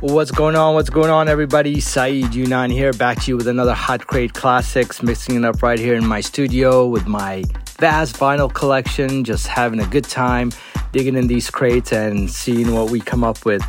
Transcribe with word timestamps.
What's 0.00 0.30
going 0.30 0.56
on? 0.56 0.74
What's 0.74 0.90
going 0.90 1.10
on, 1.10 1.28
everybody? 1.28 1.80
Saeed 1.80 2.26
Younan 2.26 2.70
here, 2.70 2.92
back 2.92 3.22
to 3.22 3.30
you 3.30 3.36
with 3.36 3.46
another 3.46 3.72
Hot 3.72 4.06
Crate 4.06 4.34
Classics, 4.34 5.02
mixing 5.02 5.36
it 5.36 5.44
up 5.44 5.62
right 5.62 5.78
here 5.78 5.94
in 5.94 6.06
my 6.06 6.20
studio 6.20 6.86
with 6.86 7.06
my 7.06 7.44
vast 7.78 8.16
vinyl 8.16 8.52
collection, 8.52 9.24
just 9.24 9.46
having 9.46 9.80
a 9.80 9.86
good 9.86 10.04
time 10.04 10.50
digging 10.92 11.16
in 11.16 11.26
these 11.26 11.48
crates 11.50 11.92
and 11.92 12.30
seeing 12.30 12.74
what 12.74 12.90
we 12.90 13.00
come 13.00 13.24
up 13.24 13.44
with. 13.46 13.62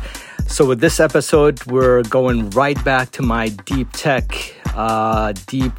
So, 0.46 0.66
with 0.66 0.80
this 0.80 1.00
episode, 1.00 1.64
we're 1.66 2.02
going 2.02 2.50
right 2.50 2.82
back 2.84 3.12
to 3.12 3.22
my 3.22 3.48
deep 3.48 3.90
tech, 3.92 4.54
uh, 4.74 5.32
deep, 5.46 5.72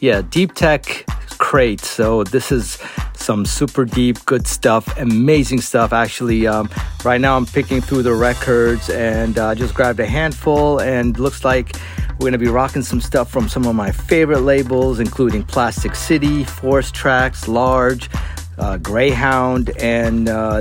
yeah, 0.00 0.22
deep 0.22 0.54
tech 0.54 1.04
crate. 1.38 1.82
So, 1.82 2.24
this 2.24 2.50
is 2.50 2.78
some 3.24 3.46
super 3.46 3.86
deep, 3.86 4.22
good 4.26 4.46
stuff, 4.46 4.96
amazing 4.98 5.62
stuff. 5.62 5.92
Actually, 5.94 6.46
um, 6.46 6.68
right 7.04 7.20
now 7.20 7.36
I'm 7.36 7.46
picking 7.46 7.80
through 7.80 8.02
the 8.02 8.12
records 8.12 8.90
and 8.90 9.38
uh, 9.38 9.54
just 9.54 9.74
grabbed 9.74 9.98
a 9.98 10.06
handful, 10.06 10.78
and 10.80 11.18
looks 11.18 11.42
like 11.42 11.74
we're 12.18 12.26
gonna 12.26 12.38
be 12.38 12.48
rocking 12.48 12.82
some 12.82 13.00
stuff 13.00 13.30
from 13.30 13.48
some 13.48 13.66
of 13.66 13.74
my 13.74 13.90
favorite 13.90 14.42
labels, 14.42 15.00
including 15.00 15.42
Plastic 15.42 15.94
City, 15.94 16.44
Force 16.44 16.90
Tracks, 16.90 17.48
Large, 17.48 18.10
uh, 18.58 18.76
Greyhound, 18.76 19.70
and 19.78 20.28
uh. 20.28 20.60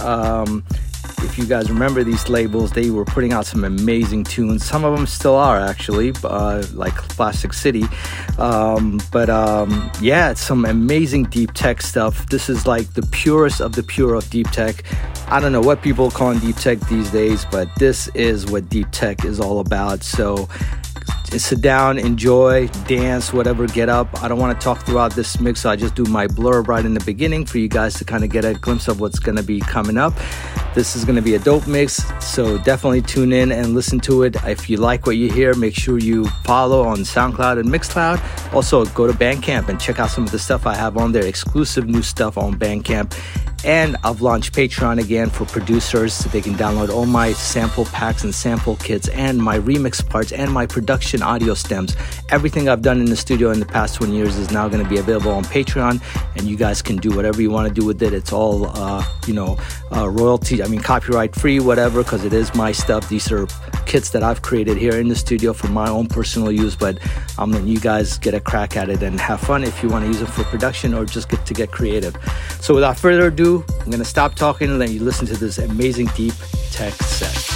Um, 0.00 0.64
if 1.24 1.38
you 1.38 1.46
guys 1.46 1.70
remember 1.70 2.04
these 2.04 2.28
labels, 2.28 2.72
they 2.72 2.90
were 2.90 3.04
putting 3.04 3.32
out 3.32 3.46
some 3.46 3.64
amazing 3.64 4.24
tunes. 4.24 4.64
Some 4.64 4.84
of 4.84 4.94
them 4.94 5.06
still 5.06 5.34
are 5.34 5.58
actually, 5.58 6.12
uh, 6.22 6.64
like 6.74 6.94
Plastic 6.94 7.52
City. 7.52 7.84
Um, 8.38 9.00
but 9.10 9.30
um, 9.30 9.90
yeah, 10.00 10.30
it's 10.30 10.40
some 10.40 10.64
amazing 10.64 11.24
deep 11.24 11.52
tech 11.54 11.82
stuff. 11.82 12.28
This 12.28 12.48
is 12.48 12.66
like 12.66 12.92
the 12.94 13.02
purest 13.10 13.60
of 13.60 13.72
the 13.72 13.82
pure 13.82 14.14
of 14.14 14.28
deep 14.30 14.50
tech. 14.50 14.84
I 15.28 15.40
don't 15.40 15.52
know 15.52 15.62
what 15.62 15.82
people 15.82 16.10
call 16.10 16.34
deep 16.34 16.56
tech 16.56 16.78
these 16.88 17.10
days, 17.10 17.44
but 17.50 17.68
this 17.76 18.08
is 18.08 18.46
what 18.46 18.68
deep 18.68 18.88
tech 18.92 19.24
is 19.24 19.40
all 19.40 19.60
about. 19.60 20.02
So 20.02 20.48
sit 21.40 21.60
down, 21.60 21.98
enjoy, 21.98 22.68
dance, 22.86 23.32
whatever, 23.32 23.66
get 23.66 23.88
up. 23.88 24.22
I 24.22 24.28
don't 24.28 24.38
want 24.38 24.58
to 24.58 24.64
talk 24.64 24.84
throughout 24.84 25.14
this 25.14 25.40
mix, 25.40 25.60
so 25.62 25.70
I 25.70 25.76
just 25.76 25.94
do 25.94 26.04
my 26.04 26.26
blurb 26.26 26.68
right 26.68 26.84
in 26.84 26.94
the 26.94 27.04
beginning 27.04 27.46
for 27.46 27.58
you 27.58 27.68
guys 27.68 27.94
to 27.94 28.04
kind 28.04 28.24
of 28.24 28.30
get 28.30 28.44
a 28.44 28.54
glimpse 28.54 28.88
of 28.88 29.00
what's 29.00 29.18
going 29.18 29.36
to 29.36 29.42
be 29.42 29.60
coming 29.60 29.96
up. 29.96 30.14
This 30.74 30.96
is 30.96 31.04
going 31.04 31.16
to 31.16 31.22
be 31.22 31.34
a 31.34 31.38
dope 31.38 31.66
mix, 31.66 32.02
so 32.24 32.58
definitely 32.58 33.02
tune 33.02 33.32
in 33.32 33.52
and 33.52 33.74
listen 33.74 34.00
to 34.00 34.22
it. 34.24 34.36
If 34.44 34.68
you 34.68 34.76
like 34.76 35.06
what 35.06 35.16
you 35.16 35.30
hear, 35.30 35.54
make 35.54 35.74
sure 35.74 35.98
you 35.98 36.26
follow 36.44 36.82
on 36.82 36.98
SoundCloud 36.98 37.60
and 37.60 37.68
Mixcloud. 37.68 38.54
Also, 38.54 38.84
go 38.86 39.06
to 39.06 39.12
Bandcamp 39.12 39.68
and 39.68 39.80
check 39.80 39.98
out 40.00 40.10
some 40.10 40.24
of 40.24 40.30
the 40.30 40.38
stuff 40.38 40.66
I 40.66 40.74
have 40.74 40.96
on 40.96 41.12
there, 41.12 41.24
exclusive 41.24 41.86
new 41.86 42.02
stuff 42.02 42.36
on 42.36 42.58
Bandcamp. 42.58 43.16
And 43.64 43.96
I've 44.04 44.20
launched 44.20 44.52
Patreon 44.52 45.00
again 45.00 45.30
for 45.30 45.46
producers 45.46 46.12
so 46.12 46.28
they 46.28 46.42
can 46.42 46.52
download 46.54 46.90
all 46.90 47.06
my 47.06 47.32
sample 47.32 47.86
packs 47.86 48.22
and 48.22 48.34
sample 48.34 48.76
kits 48.76 49.08
and 49.08 49.38
my 49.38 49.58
remix 49.58 50.06
parts 50.06 50.32
and 50.32 50.52
my 50.52 50.66
production 50.66 51.22
audio 51.24 51.54
stems. 51.54 51.96
Everything 52.30 52.68
I've 52.68 52.82
done 52.82 53.00
in 53.00 53.06
the 53.06 53.16
studio 53.16 53.50
in 53.50 53.60
the 53.60 53.66
past 53.66 53.96
20 53.96 54.14
years 54.14 54.36
is 54.36 54.50
now 54.50 54.68
going 54.68 54.82
to 54.82 54.88
be 54.88 54.98
available 54.98 55.32
on 55.32 55.44
Patreon, 55.44 56.02
and 56.36 56.46
you 56.46 56.56
guys 56.56 56.82
can 56.82 56.96
do 56.96 57.10
whatever 57.16 57.42
you 57.42 57.50
want 57.50 57.68
to 57.68 57.74
do 57.74 57.86
with 57.86 58.02
it. 58.02 58.12
It's 58.12 58.32
all, 58.32 58.66
uh, 58.66 59.04
you 59.26 59.34
know, 59.34 59.58
uh, 59.94 60.08
royalty, 60.08 60.62
I 60.62 60.68
mean, 60.68 60.80
copyright 60.80 61.34
free, 61.34 61.60
whatever, 61.60 62.02
because 62.02 62.24
it 62.24 62.32
is 62.32 62.54
my 62.54 62.72
stuff. 62.72 63.08
These 63.08 63.30
are 63.32 63.46
kits 63.86 64.10
that 64.10 64.22
I've 64.22 64.42
created 64.42 64.76
here 64.76 64.98
in 64.98 65.08
the 65.08 65.16
studio 65.16 65.52
for 65.52 65.68
my 65.68 65.88
own 65.88 66.06
personal 66.06 66.50
use, 66.50 66.76
but 66.76 66.98
I'm 67.38 67.50
letting 67.52 67.68
you 67.68 67.80
guys 67.80 68.18
get 68.18 68.34
a 68.34 68.40
crack 68.40 68.76
at 68.76 68.88
it 68.88 69.02
and 69.02 69.20
have 69.20 69.40
fun 69.40 69.64
if 69.64 69.82
you 69.82 69.88
want 69.88 70.04
to 70.04 70.08
use 70.08 70.20
it 70.20 70.26
for 70.26 70.44
production 70.44 70.94
or 70.94 71.04
just 71.04 71.28
get 71.28 71.44
to 71.46 71.54
get 71.54 71.70
creative. 71.70 72.16
So 72.60 72.74
without 72.74 72.98
further 72.98 73.26
ado, 73.26 73.64
I'm 73.80 73.86
going 73.86 73.98
to 73.98 74.04
stop 74.04 74.34
talking 74.34 74.70
and 74.70 74.78
let 74.78 74.90
you 74.90 75.00
listen 75.00 75.26
to 75.26 75.36
this 75.36 75.58
amazing 75.58 76.06
deep 76.16 76.34
tech 76.70 76.94
set. 76.94 77.53